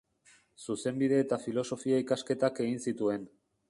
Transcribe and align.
Zuzenbide- 0.67 1.21
eta 1.25 1.39
Filosofia-ikasketak 1.45 2.67
egin 2.67 2.85
zituen. 2.91 3.35